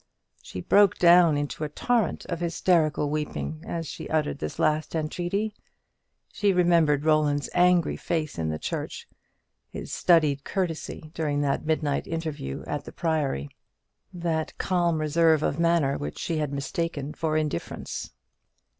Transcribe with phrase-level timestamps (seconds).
[0.41, 5.53] She broke down into a torrent of hysterical weeping as she uttered this last entreaty.
[6.33, 9.07] She remembered Roland's angry face in the church;
[9.69, 13.51] his studied courtesy during that midnight interview at the Priory,
[14.11, 18.09] the calm reserve of manner which she had mistaken for indifference.